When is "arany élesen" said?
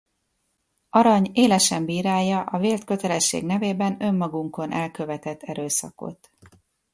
0.89-1.85